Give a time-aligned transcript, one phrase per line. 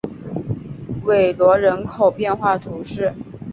[1.03, 3.13] 韦罗人口变化图示